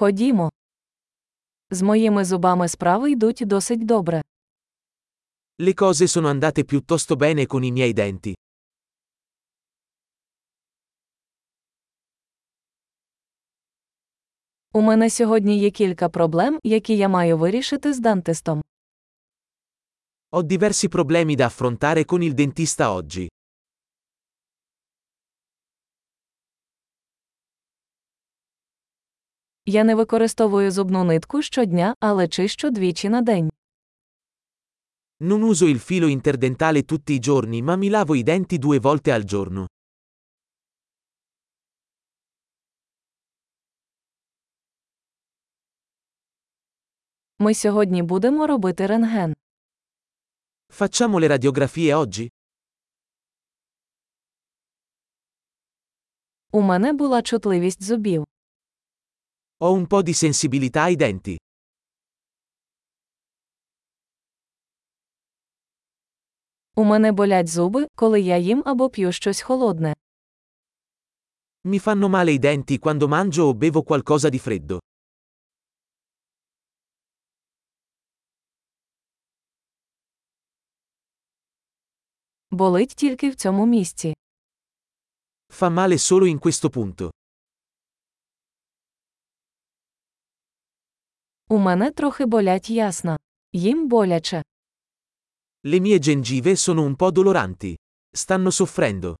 Ходімо. 0.00 0.50
З 1.70 1.82
моїми 1.82 2.24
зубами 2.24 2.68
справи 2.68 3.10
йдуть 3.10 3.42
досить 3.46 3.86
добре. 3.86 4.22
Le 5.58 5.74
cose 5.74 6.06
sono 6.06 6.28
andate 6.28 6.64
piuttosto 6.64 7.16
bene 7.16 7.46
con 7.46 7.64
i 7.64 7.72
miei 7.72 7.92
denti. 7.94 8.34
У 14.72 14.80
мене 14.80 15.10
сьогодні 15.10 15.58
є 15.58 15.70
кілька 15.70 16.08
проблем, 16.08 16.58
які 16.64 16.96
я 16.96 17.08
маю 17.08 17.38
вирішити 17.38 17.92
з 17.92 17.98
дантистом. 18.00 18.62
Ho 20.32 20.42
diversi 20.42 20.88
problemi 20.88 21.36
da 21.36 21.46
affrontare 21.46 22.04
con 22.04 22.22
il 22.22 22.34
dentista 22.34 22.90
oggi. 22.90 23.26
Я 29.69 29.83
не 29.83 29.95
використовую 29.95 30.71
зубну 30.71 31.03
нитку 31.03 31.41
щодня, 31.41 31.95
але 31.99 32.27
чищу 32.27 32.69
двічі 32.69 33.09
на 33.09 33.21
день. 33.21 33.49
Non 35.19 35.43
uso 35.43 35.65
il 35.67 35.79
filo 35.79 36.07
interdentale 36.07 36.83
tutti 36.83 37.13
i 37.13 37.19
giorni 37.19 37.61
ma 37.61 37.75
mi 37.75 37.89
lavo 37.89 38.15
i 38.15 38.23
denti 38.23 38.57
due 38.59 38.79
volte 38.79 39.11
al 39.11 39.23
giorno. 39.23 39.67
Ми 47.39 47.53
сьогодні 47.53 48.03
будемо 48.03 48.47
робити 48.47 48.87
рентген. 48.87 49.35
Facciamo 50.69 51.19
le 51.19 51.27
radiografie 51.27 51.95
oggi? 51.95 52.29
У 56.51 56.61
мене 56.61 56.93
була 56.93 57.21
чутливість 57.21 57.83
зубів. 57.83 58.25
Ho 59.61 59.71
un 59.71 59.87
po' 59.87 60.01
di 60.01 60.13
sensibilità 60.13 60.81
ai 60.83 60.95
denti. 60.95 61.35
У 66.77 66.83
мене 66.83 67.11
болять 67.11 67.47
зуби, 67.47 67.87
коли 67.95 68.21
я 68.21 68.37
їм 68.37 68.63
або 68.65 68.89
п'ю 68.89 69.11
щось 69.11 69.41
холодне. 69.41 69.93
Mi 71.67 71.79
fanno 71.79 72.09
male 72.09 72.31
i 72.33 72.39
denti 72.39 72.77
quando 72.79 73.07
mangio 73.07 73.43
o 73.49 73.53
bevo 73.53 73.81
qualcosa 73.83 74.29
di 74.29 74.39
freddo. 74.39 74.79
Болить 82.51 82.95
тільки 82.95 83.29
в 83.29 83.35
цьому 83.35 83.65
місці. 83.65 84.13
Fa 85.49 85.69
male 85.69 85.97
solo 85.97 86.25
in 86.25 86.39
questo 86.39 86.69
punto. 86.69 87.09
У 91.49 91.57
мене 91.57 91.91
трохи 91.91 92.25
болять 92.25 92.69
ясна. 92.69 93.17
Їм 93.53 93.87
боляче. 93.87 94.43
Le 95.65 95.79
mie 95.79 95.99
gengive 95.99 96.55
sono 96.55 96.81
un 96.89 96.95
po' 96.95 97.11
doloranti. 97.11 97.75
Stanno 98.13 98.51
soffrendo. 98.51 99.15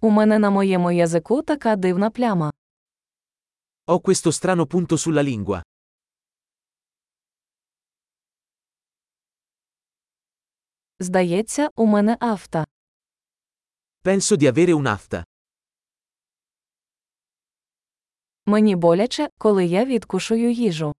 У 0.00 0.10
мене 0.10 0.38
на 0.38 0.50
моєму 0.50 0.90
язику 0.92 1.42
така 1.42 1.76
дивна 1.76 2.10
пляма. 2.10 2.52
Ho 3.86 4.00
questo 4.00 4.32
strano 4.32 4.66
punto 4.66 4.96
sulla 4.98 5.22
lingua. 5.22 5.62
Здається, 11.00 11.68
у 11.76 11.86
мене 11.86 12.16
афта. 12.20 12.64
Penso 14.02 14.36
di 14.36 14.46
avere 14.46 14.72
un'afta. 14.72 15.24
Мені 18.46 18.76
боляче, 18.76 19.28
коли 19.38 19.66
я 19.66 19.84
відкушую 19.84 20.52
їжу. 20.52 20.92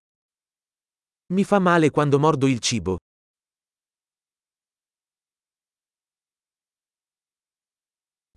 Mi 1.29 1.43
fa 1.45 1.59
male 1.59 1.89
quando 1.89 2.19
mordo 2.19 2.47
il 2.47 2.59
cibo. 2.59 2.97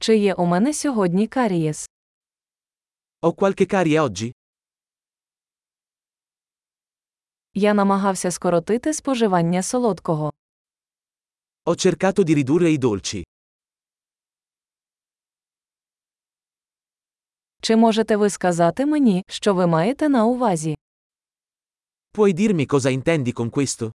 Чи 0.00 0.16
є 0.16 0.34
у 0.34 0.47
мене 0.47 0.75
сьогодні 0.75 1.26
карієс? 1.28 1.91
Ho 3.22 3.32
qualche 3.34 3.66
carie 3.75 4.00
oggi? 4.00 4.32
Я 7.54 7.75
намагався 7.75 8.30
скоротити 8.30 8.94
споживання 8.94 9.62
солодкого. 9.62 10.32
Ho 11.66 11.75
cercato 11.76 12.25
di 12.25 12.34
ridurre 12.34 12.70
i 12.72 12.78
dolci. 12.78 13.22
Чи 17.67 17.75
можете 17.75 18.16
ви 18.17 18.29
сказати 18.29 18.85
мені, 18.85 19.23
що 19.28 19.53
ви 19.53 19.67
маєте 19.67 20.09
на 20.09 20.25
увазі? 20.25 20.78
Puoi 22.13 22.33
dirmi 22.33 22.66
cosa 22.67 22.89
intendi 23.03 23.33
con 23.33 23.50
questo? 23.51 23.91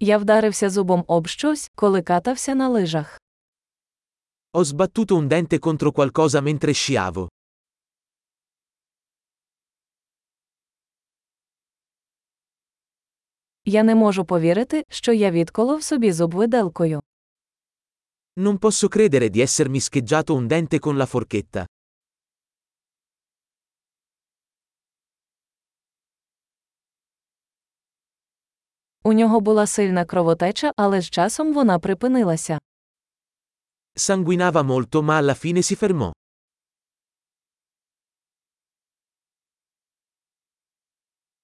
Я 0.00 0.18
вдарився 0.18 0.70
зубом 0.70 1.04
об 1.06 1.28
щось, 1.28 1.70
коли 1.74 2.02
катався 2.02 2.54
на 2.54 2.68
лижах. 2.68 3.20
Ho 4.52 4.64
sbattuto 4.64 5.16
un 5.16 5.28
dente 5.28 5.58
contro 5.58 5.92
qualcosa 5.92 6.40
mentre 6.40 6.74
sciavo. 6.74 7.28
Я 13.64 13.82
не 13.82 13.94
можу 13.94 14.24
повірити, 14.24 14.84
що 14.88 15.12
я 15.12 15.30
відколов 15.30 15.82
собі 15.82 16.12
зуб 16.12 16.34
виделкою. 16.34 17.00
Non 18.38 18.58
posso 18.58 18.86
credere 18.86 19.30
di 19.30 19.40
essermi 19.40 19.80
scheggiato 19.80 20.32
un 20.32 20.46
dente 20.46 20.78
con 20.78 20.96
la 20.96 21.06
forchetta. 21.06 21.66
У 29.04 29.12
нього 29.12 29.40
була 29.40 29.66
сильна 29.66 30.04
кровотеча, 30.04 30.72
але 30.76 31.00
з 31.00 31.10
часом 31.10 31.54
вона 31.54 31.78
припинилася. 31.78 32.58
Sanguinava 33.96 34.62
molto 34.62 35.02
ma 35.02 35.16
alla 35.18 35.34
fine 35.34 35.62
si 35.62 35.76
fermò. 35.76 36.12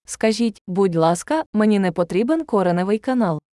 Скажіть, 0.06 0.62
будь 0.66 0.94
ласка, 0.94 1.44
мені 1.52 1.78
не 1.78 1.92
потрібен 1.92 2.44
кореневий 2.44 2.98
канал. 2.98 3.43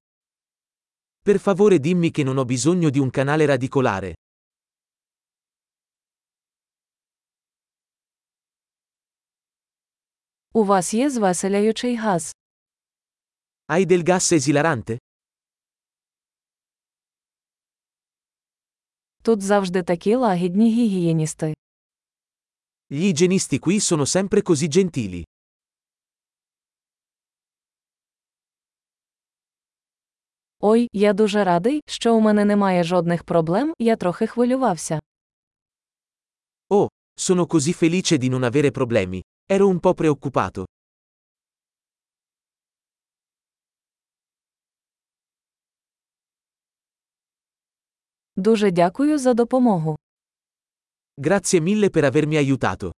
Per 1.26 1.38
favore 1.38 1.78
dimmi 1.78 2.10
che 2.10 2.22
non 2.22 2.36
ho 2.38 2.44
bisogno 2.44 2.88
di 2.90 2.98
un 2.98 3.10
canale 3.10 3.46
radicolare. 3.46 4.14
У 10.52 10.64
вас 10.64 10.94
є 10.94 11.10
звеселяючий 11.10 11.96
газ. 11.96 12.34
Hai 13.68 13.86
del 13.86 14.02
gas 14.02 14.32
esilarante? 14.32 14.98
Тут 19.22 19.42
завжди 19.42 19.82
такі 19.82 20.14
лагідні 20.14 20.72
гігієністи. 20.72 21.54
Gli 22.90 23.12
igienisti 23.12 23.58
qui 23.58 23.80
sono 23.80 24.06
sempre 24.06 24.42
così 24.42 24.68
gentili. 24.68 25.24
Ой, 30.63 30.87
я 30.93 31.13
дуже 31.13 31.43
радий, 31.43 31.81
що 31.87 32.15
у 32.15 32.19
мене 32.19 32.45
немає 32.45 32.83
жодних 32.83 33.23
проблем, 33.23 33.73
я 33.79 33.95
трохи 33.95 34.27
хвилювався. 34.27 34.99
Oh, 36.69 36.87
sono 37.19 37.45
così 37.47 37.73
felice 37.73 38.17
di 38.17 38.29
non 38.29 38.43
avere 38.43 38.71
problemi. 38.71 39.21
Ero 39.49 39.67
un 39.67 39.79
po' 39.79 39.93
preoccupato. 39.93 40.65
Дуже 48.35 48.71
дякую 48.71 49.17
за 49.19 49.33
допомогу. 49.33 49.95
Grazie 51.21 51.59
mille 51.59 51.89
per 51.89 52.03
avermi 52.03 52.37
aiutato. 52.37 52.91